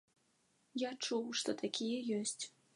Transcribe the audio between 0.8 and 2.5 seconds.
Я чуў, што такія ёсць.